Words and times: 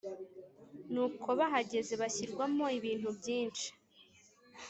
nuko 0.93 1.27
bahageze 1.39 1.93
bashyirwamo 2.01 2.65
ibintu 2.77 3.09
byinshi. 3.19 3.67